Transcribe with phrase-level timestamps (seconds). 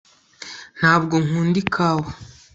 [0.77, 2.07] ntabwo nkunda ikawa